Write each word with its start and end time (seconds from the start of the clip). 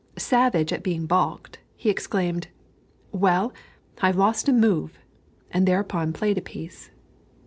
Savage 0.17 0.73
at 0.73 0.81
being 0.81 1.05
balked, 1.05 1.59
he 1.77 1.87
exclaimed 1.91 2.47
"Well, 3.11 3.53
I've 4.01 4.15
lost 4.17 4.49
a 4.49 4.51
move," 4.51 4.97
and 5.51 5.67
thereupon 5.67 6.11
played 6.11 6.39
a 6.39 6.41
piece. 6.41 6.89